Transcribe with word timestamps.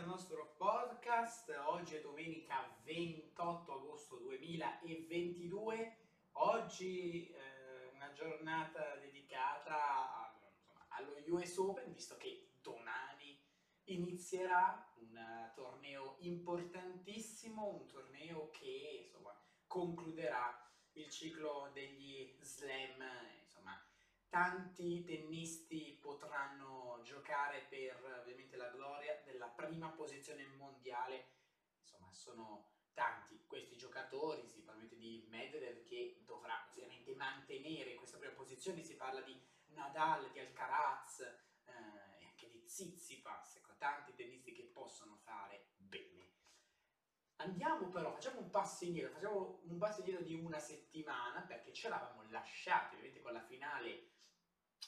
al 0.00 0.06
nostro 0.06 0.54
podcast. 0.56 1.50
Oggi 1.66 1.96
è 1.96 2.00
domenica 2.00 2.74
28 2.84 3.70
agosto 3.70 4.16
2022. 4.16 5.96
Oggi 6.32 7.28
eh, 7.28 7.90
una 7.92 8.10
giornata 8.12 8.96
dedicata 8.96 10.34
insomma, 10.56 10.86
allo 10.88 11.12
US 11.26 11.54
Open, 11.58 11.92
visto 11.92 12.16
che 12.16 12.52
domani 12.62 13.38
inizierà 13.84 14.90
un 15.00 15.50
torneo 15.54 16.16
importantissimo, 16.20 17.66
un 17.66 17.86
torneo 17.86 18.48
che 18.52 19.02
insomma, 19.04 19.38
concluderà 19.66 20.66
il 20.92 21.10
ciclo 21.10 21.68
degli 21.74 22.38
slam, 22.40 23.04
insomma, 23.42 23.78
tanti 24.30 25.02
tennisti 25.04 25.98
potranno 26.00 27.00
giocare 27.02 27.66
per 27.68 28.20
ovviamente 28.22 28.56
la 28.56 28.68
gloria 28.68 29.20
della 29.24 29.48
prima 29.80 29.88
posizione 29.92 30.44
mondiale, 30.58 31.30
insomma 31.80 32.12
sono 32.12 32.72
tanti 32.92 33.46
questi 33.46 33.78
giocatori, 33.78 34.46
si 34.46 34.60
parla 34.60 34.84
di 34.84 35.24
Medvedev 35.30 35.84
che 35.84 36.22
dovrà 36.26 36.68
ovviamente 36.70 37.14
mantenere 37.14 37.94
questa 37.94 38.18
prima 38.18 38.34
posizione, 38.34 38.82
si 38.82 38.96
parla 38.96 39.22
di 39.22 39.40
Nadal, 39.68 40.30
di 40.32 40.38
Alcaraz 40.38 41.20
eh, 41.20 42.24
anche 42.26 42.50
di 42.50 42.62
Tsitsipas, 42.62 43.56
ecco, 43.56 43.74
tanti 43.78 44.14
tennisti 44.14 44.52
che 44.52 44.64
possono 44.64 45.16
fare 45.16 45.70
bene. 45.78 46.28
Andiamo 47.36 47.88
però, 47.88 48.12
facciamo 48.12 48.40
un 48.40 48.50
passo 48.50 48.84
indietro, 48.84 49.14
facciamo 49.14 49.60
un 49.62 49.78
passo 49.78 50.00
indietro 50.00 50.22
di 50.22 50.34
una 50.34 50.58
settimana 50.58 51.40
perché 51.40 51.72
ce 51.72 51.88
l'avevamo 51.88 52.28
lasciati 52.28 52.96
ovviamente 52.96 53.22
con 53.22 53.32
la 53.32 53.40
finale 53.40 54.10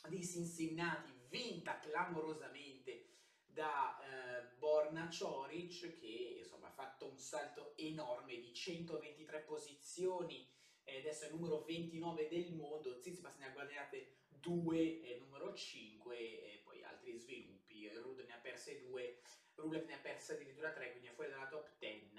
di 0.09 0.23
Cincinnati 0.23 1.11
vinta 1.31 1.79
clamorosamente 1.79 3.12
da 3.53 3.99
eh, 4.01 4.57
Borna 4.59 5.09
Cioric 5.11 5.99
che 5.99 6.37
insomma 6.39 6.69
ha 6.69 6.73
fatto 6.73 7.07
un 7.07 7.19
salto 7.19 7.75
enorme 7.77 8.39
di 8.41 8.53
123 8.53 9.41
posizioni 9.41 10.49
e 10.85 10.99
adesso 10.99 11.25
è 11.25 11.29
il 11.29 11.35
numero 11.35 11.63
29 11.63 12.29
del 12.29 12.55
mondo, 12.55 12.99
Tsitsipas 12.99 13.37
ne 13.37 13.47
ha 13.47 13.51
guadagnate 13.51 14.17
2, 14.29 15.01
è 15.03 15.19
numero 15.19 15.55
5 15.55 16.17
e 16.17 16.61
poi 16.65 16.83
altri 16.83 17.17
sviluppi, 17.17 17.89
Rud 17.91 18.25
ne 18.27 18.35
ha 18.35 18.39
perse 18.39 18.81
2, 18.81 19.23
Rublev 19.55 19.87
ne 19.87 19.95
ha 19.95 19.99
perse 19.99 20.35
addirittura 20.35 20.73
3, 20.73 20.91
quindi 20.91 21.09
è 21.09 21.13
fuori 21.13 21.31
dalla 21.31 21.47
top 21.47 21.71
10, 21.79 22.11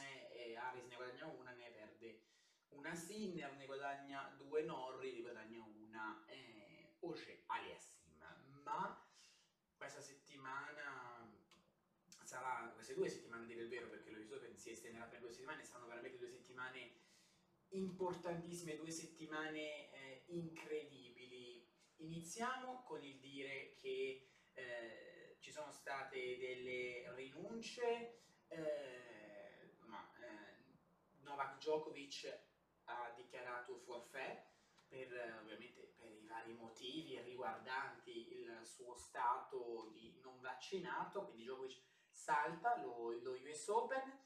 e, 0.00 0.50
e 0.50 0.56
Aris 0.56 0.84
ne 0.84 0.94
guadagna 0.94 1.26
una, 1.26 1.50
ne 1.52 1.70
perde 1.70 2.22
una 2.68 2.94
Sinner, 2.94 3.52
ne 3.54 3.66
guadagna 3.66 4.32
2 4.36 4.62
Norri, 4.62 5.14
ne 5.14 5.20
guadagna 5.20 5.60
una 5.62 6.24
eh, 6.28 6.96
Oce 7.00 7.42
Aliassim, 7.46 8.24
ma 8.62 9.04
questa 9.76 10.00
settimana 10.00 11.28
sarà, 12.34 12.68
queste 12.74 12.94
due 12.94 13.08
settimane 13.08 13.52
il 13.52 13.68
vero 13.68 13.88
perché 13.88 14.10
lo 14.10 14.24
so 14.24 14.40
che 14.40 14.56
si 14.56 14.70
estenderà 14.70 15.04
per 15.04 15.20
due 15.20 15.30
settimane, 15.30 15.62
saranno 15.62 15.86
veramente 15.86 16.18
due 16.18 16.30
settimane 16.30 17.02
importantissime, 17.68 18.76
due 18.76 18.90
settimane 18.90 19.92
eh, 19.92 20.24
incredibili. 20.28 21.64
Iniziamo 21.98 22.82
con 22.82 23.04
il 23.04 23.20
dire 23.20 23.74
che 23.76 24.30
eh, 24.52 25.36
ci 25.38 25.52
sono 25.52 25.70
state 25.70 26.36
delle 26.38 27.14
rinunce, 27.14 28.22
eh, 28.48 29.76
ma 29.86 30.12
eh, 30.20 31.22
Novak 31.22 31.58
Djokovic 31.58 32.42
ha 32.86 33.12
dichiarato 33.16 33.76
forfait 33.78 34.42
per, 34.88 35.38
ovviamente 35.40 35.94
per 35.96 36.12
i 36.12 36.26
vari 36.26 36.52
motivi 36.52 37.20
riguardanti 37.20 38.32
il 38.32 38.60
suo 38.64 38.96
stato 38.96 39.90
di 39.92 40.18
non 40.20 40.40
vaccinato, 40.40 41.26
quindi 41.26 41.44
Djokovic 41.44 41.92
salta 42.14 42.80
lo, 42.80 43.10
lo 43.20 43.32
US 43.32 43.68
Open 43.68 44.22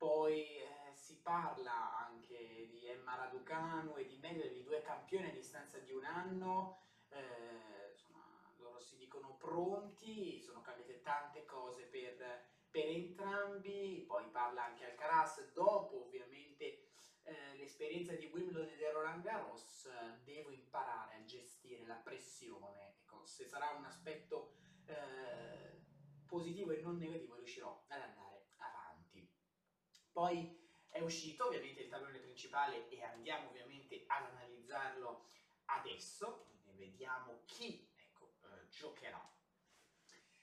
poi 0.00 0.56
eh, 0.56 0.94
si 0.94 1.20
parla 1.20 2.06
anche 2.06 2.68
di 2.70 2.86
Emma 2.86 3.16
Raducanu 3.16 3.98
e 3.98 4.06
di 4.06 4.16
Medvedev, 4.16 4.64
due 4.64 4.80
campioni 4.80 5.28
a 5.28 5.32
distanza 5.32 5.76
di 5.78 5.92
un 5.92 6.04
anno, 6.04 6.78
eh, 7.10 7.90
insomma, 7.90 8.24
loro 8.60 8.80
si 8.80 8.96
dicono 8.96 9.36
pronti, 9.36 10.40
sono 10.40 10.62
cambiate 10.62 11.02
tante 11.02 11.44
cose 11.44 11.84
per, 11.84 12.46
per 12.70 12.86
entrambi, 12.86 14.02
poi 14.06 14.24
parla 14.30 14.64
anche 14.64 14.86
Alcaraz, 14.86 15.52
dopo 15.52 16.06
ovviamente 16.06 16.86
eh, 17.24 17.56
l'esperienza 17.56 18.14
di 18.14 18.24
Wimbledon 18.24 18.68
e 18.68 18.76
di 18.76 18.86
Roland 18.86 19.22
Garros, 19.22 19.86
devo 20.24 20.48
imparare 20.50 21.16
a 21.16 21.24
gestire 21.24 21.84
la 21.84 21.96
pressione, 21.96 22.94
ecco, 22.94 23.26
se 23.26 23.44
sarà 23.44 23.68
un 23.76 23.84
aspetto 23.84 24.54
eh, 24.86 25.69
positivo 26.30 26.70
e 26.70 26.80
non 26.80 26.96
negativo 26.96 27.34
riuscirò 27.34 27.84
ad 27.88 28.00
andare 28.00 28.46
avanti. 28.56 29.28
Poi 30.12 30.58
è 30.88 31.00
uscito 31.00 31.46
ovviamente 31.46 31.82
il 31.82 31.88
tabellone 31.88 32.20
principale 32.20 32.88
e 32.88 33.02
andiamo 33.02 33.48
ovviamente 33.50 34.04
ad 34.06 34.24
analizzarlo 34.24 35.26
adesso, 35.66 36.46
e 36.64 36.72
vediamo 36.72 37.42
chi 37.44 37.92
ecco, 37.96 38.36
eh, 38.44 38.68
giocherà. 38.68 39.20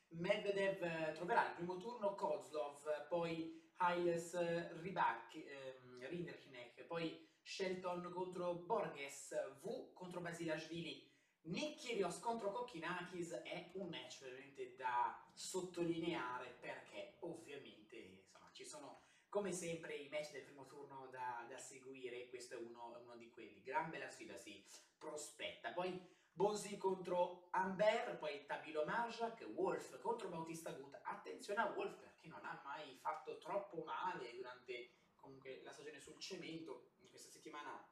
Medvedev 0.10 0.84
eh, 0.84 1.12
troverà 1.14 1.50
il 1.50 1.56
primo 1.56 1.78
turno 1.78 2.16
Kozlov, 2.16 3.08
poi 3.08 3.74
Hiles 3.80 4.80
Rybak, 4.82 5.36
ehm, 5.36 6.08
Rinderknecht, 6.08 6.84
poi 6.84 7.26
Shelton 7.44 8.12
contro 8.12 8.56
Borges, 8.56 9.34
V 9.62 9.94
contro 9.94 10.20
Basilashvili, 10.22 11.10
Nick 11.48 11.80
Kyrgios 11.80 12.20
contro 12.20 12.52
Kokkinakis 12.52 13.32
è 13.32 13.70
un 13.76 13.88
match 13.88 14.20
veramente 14.20 14.76
da 14.76 15.18
sottolineare 15.34 16.58
perché 16.60 17.16
ovviamente 17.22 17.96
insomma, 17.96 18.50
ci 18.52 18.66
sono 18.66 19.04
come 19.30 19.54
sempre 19.54 19.96
i 19.96 20.10
match 20.10 20.32
del 20.32 20.44
primo 20.44 20.66
turno 20.66 21.08
da, 21.08 21.46
da 21.48 21.58
seguire, 21.58 22.28
questo 22.28 22.56
è 22.56 22.58
uno, 22.58 23.00
uno, 23.02 23.16
di 23.16 23.30
quelli, 23.30 23.62
gran 23.62 23.90
bella 23.90 24.10
sfida 24.10 24.36
si 24.36 24.62
prospetta. 24.98 25.72
Poi 25.72 26.16
Bonsi 26.34 26.78
contro 26.78 27.48
Amber, 27.52 28.18
poi 28.18 28.46
Tabilo 28.46 28.84
Marjak, 28.84 29.48
Wolf 29.56 30.00
contro 30.02 30.28
Bautista 30.28 30.72
Gut. 30.72 31.00
Attenzione 31.02 31.62
a 31.62 31.72
Wolf 31.72 31.96
perché 31.98 32.28
non 32.28 32.44
ha 32.44 32.62
mai 32.66 32.98
fatto 32.98 33.38
troppo 33.38 33.84
male 33.84 34.36
durante 34.36 34.92
comunque 35.16 35.62
la 35.64 35.72
stagione 35.72 36.02
sul 36.02 36.20
cemento. 36.20 36.92
In 36.98 37.10
questa 37.10 37.30
settimana, 37.30 37.90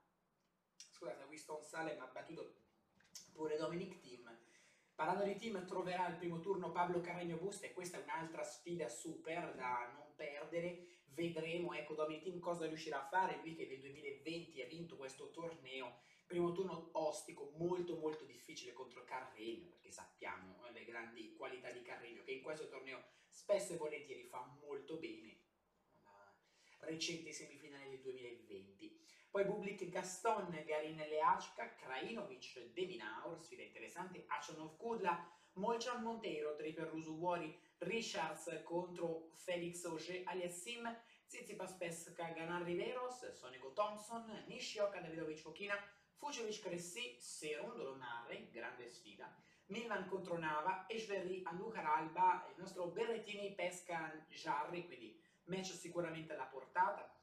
scusate, 0.75 1.23
Winston 1.23 1.63
Salem 1.63 2.01
ha 2.01 2.07
battuto 2.07 2.64
pure 3.35 3.57
Dominic 3.57 3.99
Thiem 3.99 4.25
Parlando 4.95 5.25
di 5.25 5.35
team, 5.35 5.65
troverà 5.65 6.07
il 6.07 6.15
primo 6.15 6.39
turno 6.39 6.71
Pablo 6.71 7.01
Carregno 7.01 7.35
Busta 7.35 7.65
e 7.65 7.73
questa 7.73 7.97
è 7.97 8.03
un'altra 8.03 8.43
sfida 8.43 8.87
super 8.87 9.53
da 9.53 9.91
non 9.93 10.15
perdere. 10.15 11.01
Vedremo, 11.07 11.73
ecco, 11.73 11.95
Dominic 11.95 12.23
Team 12.23 12.39
cosa 12.39 12.65
riuscirà 12.65 13.03
a 13.03 13.07
fare. 13.09 13.41
Lui 13.41 13.55
che 13.55 13.65
nel 13.65 13.81
2020 13.81 14.61
ha 14.61 14.67
vinto 14.67 14.95
questo 14.95 15.31
torneo. 15.31 15.99
Primo 16.25 16.53
turno 16.53 16.91
ostico, 16.93 17.51
molto 17.57 17.97
molto 17.97 18.23
difficile 18.23 18.71
contro 18.71 19.03
Carregno, 19.03 19.67
perché 19.67 19.91
sappiamo 19.91 20.65
le 20.71 20.85
grandi 20.85 21.35
qualità 21.35 21.71
di 21.71 21.81
Carregno, 21.81 22.23
che 22.23 22.31
in 22.31 22.41
questo 22.41 22.69
torneo 22.69 23.03
spesso 23.27 23.73
e 23.73 23.77
volentieri 23.77 24.23
fa 24.23 24.57
molto 24.61 24.95
bene 24.95 25.43
recenti 26.85 27.33
semifinali 27.33 27.89
del 27.89 27.99
2020. 27.99 28.74
Poi 29.35 29.43
Bublik 29.43 29.89
Gaston, 29.89 30.49
Garin 30.65 30.95
Leachka, 30.95 31.75
Krajinovic, 31.75 32.71
Deminaur, 32.73 33.37
sfida 33.41 33.63
interessante, 33.63 34.23
Achonov 34.29 34.77
Kudla, 34.77 35.29
Molchan 35.55 36.01
Monteiro, 36.01 36.55
Triper 36.55 36.87
Rusuvuori, 36.87 37.53
Richards 37.79 38.61
contro 38.63 39.31
Felix 39.33 39.83
Auger 39.83 40.21
Aliassim, 40.23 40.89
Tsitsipas 41.27 41.73
Pesca, 41.73 42.29
Ganan 42.29 42.63
Riveros, 42.63 43.29
Sonico 43.33 43.73
Thompson, 43.73 44.23
Nishioka 44.47 45.01
Davidovic 45.01 45.39
Fokina, 45.39 45.75
Fucevic 46.13 46.61
Cressi, 46.61 47.17
Serun 47.19 47.75
Dolonare, 47.75 48.47
grande 48.51 48.87
sfida, 48.87 49.29
Milan 49.65 50.07
contro 50.07 50.37
Nava, 50.37 50.85
Eshveri 50.87 51.41
Andukar 51.43 51.85
Alba, 51.85 52.47
il 52.51 52.55
nostro 52.55 52.87
Berrettini 52.87 53.53
Pesca 53.53 54.25
Jarri, 54.29 54.85
quindi 54.85 55.21
match 55.47 55.73
sicuramente 55.73 56.31
alla 56.31 56.45
portata. 56.45 57.14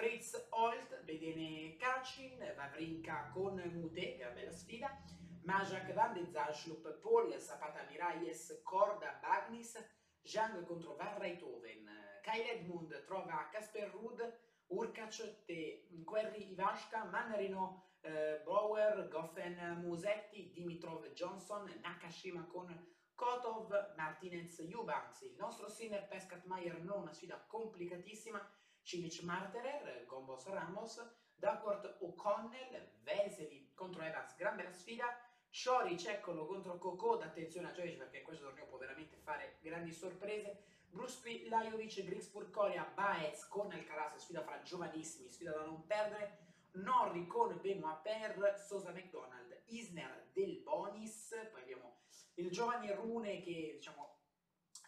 Fritz 0.00 0.48
Holt, 0.48 1.04
Bedene 1.04 1.76
Kacin, 1.76 2.38
Vavrinka 2.56 3.28
con 3.34 3.56
Mute, 3.56 4.16
che 4.16 4.20
è 4.20 4.24
una 4.24 4.34
bella 4.34 4.50
sfida. 4.50 4.98
Majak 5.42 5.92
Van 5.92 6.14
de 6.14 6.24
Zalschlup, 6.24 7.00
Paul 7.02 7.38
Zapata 7.38 7.82
Miralles, 7.82 8.62
Korda 8.64 9.18
Bagnis, 9.20 9.76
Zhang 10.22 10.64
contro 10.64 10.96
Van 10.96 11.18
Reithoven. 11.18 11.86
Kyle 12.22 12.50
Edmund 12.50 13.04
trova 13.04 13.50
Casper 13.52 13.90
Ruud, 13.90 14.38
Urkac 14.68 15.44
Te, 15.44 15.86
Querry 16.02 16.52
Ivashka, 16.52 17.04
Mannerino 17.04 17.98
eh, 18.00 18.40
Bauer, 18.42 19.06
Goffen 19.10 19.82
Musetti, 19.82 20.50
Dimitrov 20.54 21.12
Johnson, 21.12 21.70
Nakashima 21.82 22.46
con 22.46 22.74
Kotov, 23.14 23.70
Martinez, 23.96 24.60
Eubanks, 24.60 25.20
il 25.20 25.36
nostro 25.36 25.68
Sinner 25.68 26.08
Pescat 26.08 26.46
Mayer 26.46 26.80
non 26.80 27.02
una 27.02 27.12
sfida 27.12 27.38
complicatissima, 27.46 28.40
Cilic 28.90 29.22
Marterer, 29.22 30.04
Gombos 30.08 30.44
Ramos, 30.46 31.00
Duckworth 31.36 31.98
O'Connell, 32.00 32.90
Veseli 33.04 33.70
contro 33.72 34.02
Evans, 34.02 34.34
gran 34.34 34.56
bella 34.56 34.72
sfida, 34.72 35.16
Ciori 35.48 35.96
Ceccolo 35.96 36.44
contro 36.44 36.76
Cocod, 36.76 37.22
attenzione 37.22 37.68
a 37.68 37.72
Jovic 37.72 37.98
perché 37.98 38.18
in 38.18 38.24
questo 38.24 38.46
torneo 38.46 38.66
può 38.66 38.78
veramente 38.78 39.16
fare 39.18 39.58
grandi 39.60 39.92
sorprese, 39.92 40.64
Bruce 40.88 41.48
Lajovic, 41.48 42.02
Grigspur 42.02 42.50
Coria, 42.50 42.82
Baez 42.92 43.46
con 43.46 43.70
Alcaraz, 43.70 44.16
sfida 44.16 44.42
fra 44.42 44.60
giovanissimi, 44.62 45.28
sfida 45.28 45.52
da 45.52 45.64
non 45.64 45.86
perdere, 45.86 46.38
Norri 46.72 47.28
con 47.28 47.60
Benoit 47.60 48.02
Per, 48.02 48.58
Sosa 48.58 48.90
McDonald, 48.90 49.62
Isner 49.66 50.30
del 50.32 50.56
Bonis, 50.62 51.32
poi 51.52 51.62
abbiamo 51.62 52.00
il 52.34 52.50
giovane 52.50 52.92
Rune 52.92 53.40
che 53.40 53.74
diciamo 53.76 54.18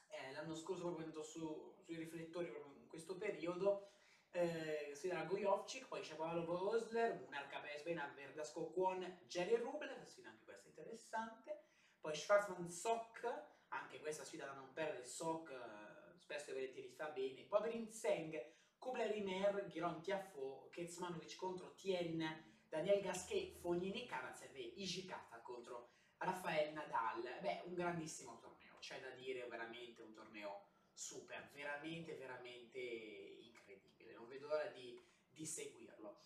eh, 0.08 0.32
l'anno 0.32 0.56
scorso 0.56 0.82
proprio 0.82 1.04
andato 1.06 1.22
su, 1.22 1.72
sui 1.92 2.04
riflettori 2.04 2.48
proprio 2.48 2.74
in 2.80 2.88
questo 2.88 3.16
periodo, 3.16 3.90
eh, 4.30 4.92
sfida 4.94 5.16
da 5.16 5.24
Gojovcik, 5.24 5.88
poi 5.88 6.02
Shapovalov 6.02 6.48
Osler, 6.48 7.20
Munar 7.20 7.46
Capes 7.48 7.82
Bena, 7.82 8.10
Verdasco 8.14 8.70
Kwon, 8.70 9.20
Jerry 9.26 9.56
Rublev, 9.56 10.02
sfida 10.04 10.30
anche 10.30 10.44
questa 10.44 10.68
interessante, 10.68 11.64
poi 12.00 12.14
Schwarzman 12.14 12.70
Sok, 12.70 13.44
anche 13.68 14.00
questa 14.00 14.24
sfida 14.24 14.46
da 14.46 14.54
non 14.54 14.72
perdere, 14.72 15.04
Sok 15.04 15.50
eh, 15.50 16.18
spesso 16.18 16.50
e 16.50 16.54
volentieri 16.54 16.88
fa 16.88 17.08
bene, 17.10 17.44
poi 17.44 17.60
per 17.60 17.74
Inseng, 17.74 18.54
Kubler-Rimer, 18.78 19.66
Giron 19.66 20.00
Tiafo, 20.00 20.68
Ketsmanovic 20.70 21.36
contro 21.36 21.74
Tien, 21.74 22.50
Daniel 22.68 23.02
Gasquet, 23.02 23.58
Fognini, 23.58 24.06
Karatsev 24.06 24.56
e 24.56 24.72
Ishikata 24.76 25.40
contro 25.40 25.90
Rafael 26.16 26.72
Nadal. 26.72 27.38
Beh, 27.40 27.62
un 27.66 27.74
grandissimo 27.74 28.38
torneo, 28.38 28.78
c'è 28.78 28.98
da 28.98 29.10
dire, 29.10 29.46
veramente 29.46 30.02
un 30.02 30.12
torneo 30.14 30.71
super, 30.92 31.50
veramente, 31.52 32.14
veramente 32.16 32.78
incredibile. 32.78 34.14
Non 34.14 34.28
vedo 34.28 34.48
l'ora 34.48 34.66
di, 34.66 35.00
di 35.30 35.44
seguirlo. 35.44 36.18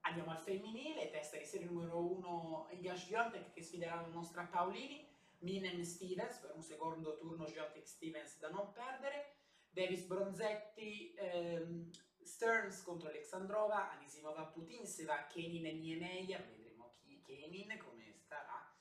Andiamo 0.00 0.30
al 0.30 0.38
femminile, 0.38 1.10
testa 1.10 1.36
di 1.36 1.44
serie 1.44 1.66
numero 1.66 1.98
1 1.98 2.68
Iga 2.72 2.94
Swiatek 2.94 3.52
che 3.52 3.62
sfiderà 3.62 3.96
la 3.96 4.06
nostra 4.06 4.44
Paolini, 4.44 5.06
Minen 5.40 5.84
Stevens 5.84 6.38
per 6.38 6.52
un 6.54 6.62
secondo 6.62 7.16
turno 7.16 7.46
Swiatek 7.46 7.86
Stevens 7.86 8.38
da 8.38 8.48
non 8.48 8.72
perdere. 8.72 9.34
Davis 9.70 10.04
Bronzetti, 10.04 11.14
ehm, 11.14 11.90
Stearns 12.22 12.82
contro 12.82 13.08
Alexandrova, 13.08 13.90
Anisimova 13.92 14.46
Putinseva, 14.46 15.26
Kenin 15.26 15.66
e 15.66 15.72
Niemeyer, 15.72 16.44
vedremo 16.44 16.94
chi 16.98 17.22
Kenin 17.22 17.78
come 17.78 18.12
starà, 18.12 18.74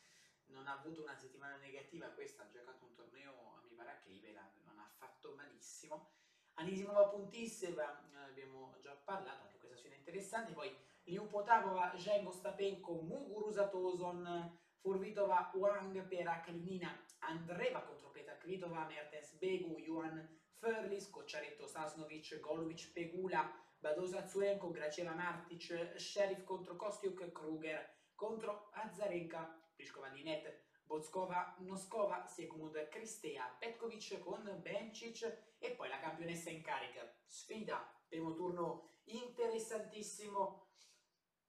non 0.47 0.67
ha 0.67 0.73
avuto 0.73 1.01
una 1.01 1.15
settimana 1.15 1.57
negativa, 1.57 2.07
questa 2.07 2.43
ha 2.43 2.49
giocato 2.49 2.85
un 2.85 2.93
torneo 2.95 3.31
a 3.55 3.61
mi 3.67 3.75
pare 3.75 3.99
Cleveland, 4.03 4.58
fatto 4.99 5.33
malissimo. 5.35 6.11
Anisimova 6.55 7.07
Puntisseva, 7.07 8.03
eh, 8.11 8.17
abbiamo 8.17 8.75
già 8.81 8.91
parlato, 8.91 9.45
anche 9.45 9.57
questa 9.57 9.77
sfida 9.77 9.95
interessante, 9.95 10.51
poi 10.51 10.75
Liu 11.03 11.25
Potapova, 11.27 11.97
Zhengo 11.97 12.31
Stapenko, 12.31 13.01
Muguruza 13.01 13.67
Toson, 13.69 14.59
Furvitova 14.81 15.49
Wang 15.55 16.05
per 16.07 16.27
Aklinina, 16.27 16.93
Andreva 17.19 17.81
contro 17.81 18.09
Petra 18.11 18.37
Kvitova, 18.37 18.85
Mertens 18.85 19.33
Begu, 19.37 19.79
Yuan 19.79 20.37
Furlis, 20.57 21.09
Cocciaretto 21.09 21.65
Sasnovic, 21.65 22.39
Golovic 22.39 22.91
Pegula, 22.91 23.49
Badosa 23.79 24.27
Zuenko, 24.27 24.69
Graciela 24.71 25.15
Martic, 25.15 25.97
Sheriff 25.97 26.43
contro 26.43 26.75
Kostiuk, 26.75 27.31
Kruger 27.31 27.97
contro 28.13 28.69
Azarenka, 28.73 29.57
Pliskova 29.75 30.09
Linet, 30.09 30.67
Bozkova, 30.89 31.55
Noskova, 31.59 32.25
Sigmund 32.25 32.87
Kristea, 32.89 33.55
Petkovic 33.59 34.17
con 34.17 34.41
Bencic 34.59 35.21
e 35.59 35.69
poi 35.75 35.87
la 35.87 35.99
campionessa 35.99 36.49
in 36.49 36.63
carica. 36.63 37.07
Sfida, 37.27 37.77
primo 38.07 38.33
turno 38.33 38.89
interessantissimo. 39.03 40.65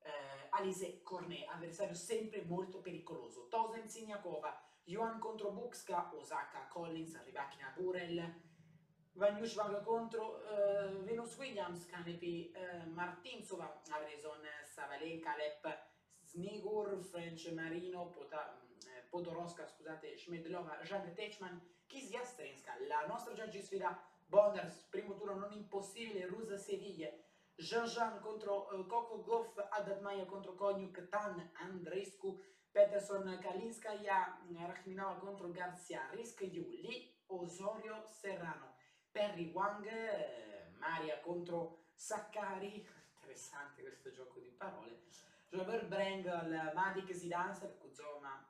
Eh, 0.03 0.49
Alise 0.51 1.03
Cornet, 1.03 1.49
avversario 1.49 1.95
sempre 1.95 2.43
molto 2.43 2.83
pericoloso. 2.83 3.49
Tosen 3.49 3.89
Siniakova, 3.89 4.63
Yuan 4.85 5.19
contro 5.19 5.53
Bukska, 5.53 6.15
Osaka 6.15 6.67
Collins, 6.69 7.19
Rybakina 7.23 7.73
Burel, 7.75 8.49
Vanyushvag 9.13 9.83
contro 9.83 10.41
uh, 10.51 11.03
Venus 11.03 11.37
Williams, 11.39 11.87
Canepi 11.87 12.53
uh, 12.55 12.91
Martinsova, 12.91 13.81
Avreson 13.89 14.45
Savalenka, 14.67 15.35
Lep 15.37 15.89
Snigur, 16.25 17.03
French 17.03 17.51
Marino, 17.53 18.11
Pota, 18.11 18.61
eh, 18.63 18.70
Podoroska, 19.11 19.67
scusate, 19.67 20.17
Shmedlova, 20.17 20.79
Jean 20.83 21.13
Techman, 21.15 21.61
Kizia 21.87 22.25
Strenska. 22.25 22.77
La 22.87 23.05
nostra 23.07 23.35
già 23.35 23.51
ci 23.51 23.61
sfida. 23.61 24.01
Bonders, 24.27 24.87
primo 24.89 25.17
turno 25.17 25.35
non 25.35 25.53
impossibile, 25.53 26.27
Rusa 26.27 26.57
Seviglie, 26.57 27.25
Jean-Jean 27.57 28.21
contro 28.21 28.69
uh, 28.73 28.87
Coco 28.87 29.23
Goff, 29.25 29.59
Adadmaya 29.71 30.25
contro 30.25 30.55
Konyuk, 30.55 31.09
Tan, 31.09 31.51
Andrescu, 31.55 32.41
Peterson, 32.71 33.39
Kalinskaya, 33.43 34.39
Rachminova 34.55 35.19
contro 35.19 35.51
Garcia, 35.51 36.09
Risk 36.13 36.43
Yu, 36.43 36.65
Li, 36.69 37.13
Osorio, 37.27 38.07
Serrano. 38.09 38.77
Perry 39.11 39.51
Wang, 39.53 39.85
eh, 39.85 40.71
Maria 40.79 41.19
contro 41.19 41.87
Saccari, 41.93 42.87
interessante 43.19 43.83
questo 43.83 44.13
gioco 44.13 44.39
di 44.39 44.51
parole, 44.57 45.03
Robert 45.49 45.87
Brengel, 45.87 46.71
Madik 46.73 47.13
Zidanser, 47.13 47.77
Kuzoma 47.79 48.47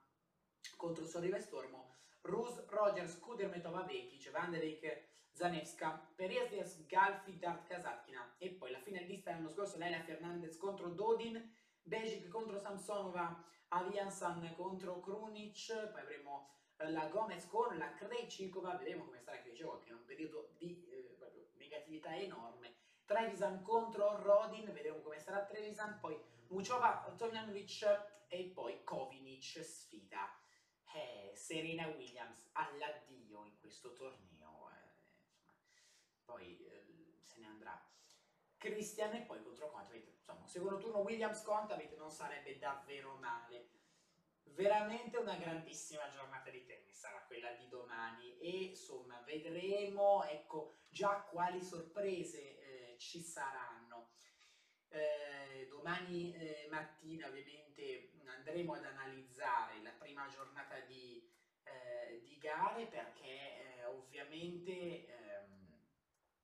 contro 0.81 1.05
Sorrive 1.05 1.39
Stormo, 1.43 1.97
Rus 2.23 2.67
Rogers, 2.69 3.19
Kudermetova 3.19 3.83
Vekic, 3.83 4.31
Van 4.31 4.51
der 4.51 4.63
Eyck, 4.63 5.09
Zanevska, 5.31 6.11
Perez 6.17 6.87
Galfi, 6.87 7.39
Dart 7.39 7.67
Kazatkina. 7.67 8.37
E 8.39 8.53
poi 8.53 8.71
la 8.71 8.81
finalista 8.81 9.31
dell'anno 9.31 9.51
scorso 9.51 9.77
Leila 9.77 10.01
Fernandez 10.01 10.57
contro 10.57 10.89
Dodin, 10.89 11.37
Bejic 11.83 12.29
contro 12.29 12.59
Samsonova, 12.59 13.45
Aviansan 13.69 14.55
contro 14.55 15.01
Krunic, 15.01 15.91
poi 15.91 16.01
avremo 16.01 16.55
la 16.79 17.09
Gomez 17.09 17.47
con 17.47 17.77
la 17.77 17.93
Krejcikova, 17.93 18.77
vedremo 18.77 19.05
come 19.05 19.21
sarà 19.21 19.39
Krejcikova 19.43 19.81
che 19.81 19.91
è 19.91 19.93
un 19.93 20.05
periodo 20.07 20.55
di 20.57 20.83
eh, 20.89 21.53
negatività 21.59 22.17
enorme, 22.17 22.75
Trevisan 23.05 23.63
contro 23.63 24.17
Rodin, 24.23 24.73
vedremo 24.73 25.01
come 25.01 25.21
sarà 25.21 25.45
Trevisan, 25.45 25.99
poi 26.01 26.19
Muciova, 26.49 27.13
Tomjanovic 27.19 28.25
e 28.29 28.51
poi 28.55 28.83
Kovinic 28.83 29.63
sfida 29.63 30.40
eh, 30.95 31.33
Serena 31.35 31.87
Williams 31.89 32.49
all'addio 32.53 33.45
in 33.45 33.59
questo 33.59 33.93
torneo, 33.93 34.71
eh, 34.71 34.99
insomma, 34.99 35.55
poi 36.25 36.65
eh, 36.67 37.19
se 37.21 37.39
ne 37.39 37.47
andrà. 37.47 37.85
Christian 38.57 39.15
e 39.15 39.23
poi 39.23 39.43
contro 39.43 39.71
Contavit, 39.71 40.07
insomma, 40.09 40.47
secondo 40.47 40.79
turno 40.79 40.99
Williams 40.99 41.43
Contavit 41.43 41.97
non 41.97 42.11
sarebbe 42.11 42.59
davvero 42.59 43.17
male. 43.17 43.71
Veramente 44.43 45.17
una 45.17 45.37
grandissima 45.37 46.09
giornata 46.09 46.51
di 46.51 46.67
tennis 46.67 46.99
sarà 46.99 47.25
quella 47.27 47.53
di 47.53 47.69
domani. 47.69 48.37
E 48.39 48.65
insomma 48.65 49.21
vedremo 49.23 50.25
ecco 50.25 50.81
già 50.89 51.23
quali 51.23 51.63
sorprese 51.63 52.59
eh, 52.59 52.99
ci 52.99 53.23
saranno 53.23 54.11
eh, 54.91 55.67
domani 55.69 56.35
eh, 56.35 56.69
mattina 56.71 57.29
ovviamente 57.29 58.11
andremo 58.27 58.75
ad 58.75 58.85
analizzare 58.85 59.83
la 59.83 59.91
prima 59.91 60.27
giornata 60.29 60.79
di, 60.81 61.29
eh, 61.65 62.23
di 62.25 62.39
gare 62.39 62.87
perché 62.87 63.79
eh, 63.79 63.85
ovviamente 63.85 65.07
ehm, 65.07 65.79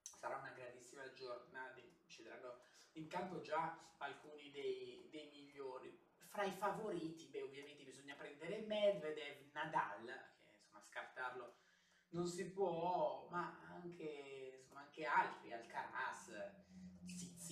sarà 0.03 0.37
una 0.37 0.51
grandissima 0.51 1.11
giornata 1.13 1.81
ci 2.07 2.23
daranno 2.23 2.61
in 2.93 3.09
campo 3.09 3.41
già 3.41 3.95
alcuni 3.99 4.51
dei, 4.51 5.09
dei 5.11 5.29
migliori. 5.29 5.99
Fra 6.29 6.45
i 6.45 6.53
favoriti, 6.53 7.29
beh, 7.29 7.43
ovviamente 7.43 7.85
bisogna 7.85 8.15
prendere 8.15 8.59
Medvedev, 8.61 9.53
Nadal, 9.53 10.05
che 10.43 10.51
insomma 10.57 10.81
scartarlo 10.81 11.55
non 12.11 12.27
si 12.27 12.51
può, 12.51 13.27
ma 13.31 13.59
anche, 13.69 14.59
insomma, 14.61 14.81
anche 14.81 15.05
altri, 15.05 15.53
Alcaraz, 15.53 16.31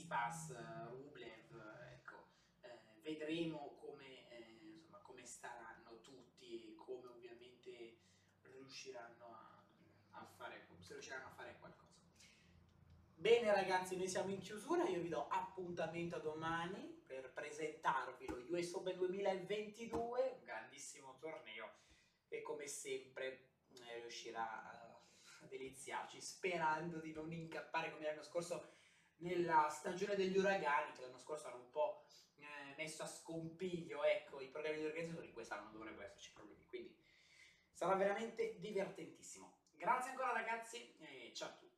Tsitsipas, 0.05 0.55
Rublev, 0.91 1.89
ecco, 1.93 2.27
eh, 2.61 2.79
vedremo 3.01 3.75
come, 3.81 4.29
eh, 4.29 4.59
insomma, 4.75 4.99
come 4.99 5.25
staranno 5.25 6.01
tutti, 6.03 6.75
come 6.77 7.07
ovviamente 7.09 7.97
riusciranno 8.43 9.25
a, 9.25 9.63
a 10.11 10.27
fare, 10.37 10.67
riusciranno 10.89 11.27
a 11.27 11.31
fare 11.31 11.57
qualcosa. 11.59 11.93
Bene 13.15 13.51
ragazzi, 13.51 13.97
noi 13.97 14.09
siamo 14.09 14.31
in 14.31 14.41
chiusura, 14.41 14.85
io 14.85 15.01
vi 15.01 15.09
do 15.09 15.27
appuntamento 15.27 16.17
a 16.17 16.21
domani 16.21 17.03
per 17.07 17.33
presentarvi 17.33 18.27
lo 18.27 18.45
US 18.51 18.75
Open 18.75 18.97
2022, 18.99 20.37
un 20.39 20.45
grandissimo 20.45 21.17
torneo 21.19 21.71
e 22.29 22.43
come 22.43 22.67
sempre 22.67 23.53
eh, 23.73 24.01
riuscirà 24.01 24.43
a 25.41 25.47
deliziarci 25.49 26.21
sperando 26.21 26.99
di 26.99 27.13
non 27.13 27.33
incappare 27.33 27.91
come 27.91 28.05
l'anno 28.05 28.23
scorso 28.23 28.83
nella 29.19 29.69
stagione 29.71 30.17
degli 30.17 30.37
uragani 30.37 30.93
che 30.93 31.03
l'anno 31.03 31.19
scorso 31.19 31.47
hanno 31.47 31.63
un 31.63 31.71
po' 31.71 32.05
eh, 32.37 32.75
messo 32.77 33.03
a 33.03 33.07
scompiglio 33.07 34.05
ecco, 34.05 34.41
i 34.41 34.49
programmi 34.49 34.79
di 34.79 34.87
organizzatori, 34.87 35.33
quest'anno 35.33 35.65
non 35.65 35.73
dovrebbero 35.73 36.07
esserci 36.07 36.33
problemi, 36.33 36.67
quindi 36.67 36.97
sarà 37.73 37.95
veramente 37.95 38.59
divertentissimo. 38.59 39.63
Grazie 39.71 40.11
ancora 40.11 40.33
ragazzi 40.33 40.95
e 40.99 41.33
ciao 41.35 41.49
a 41.49 41.53
tutti. 41.53 41.74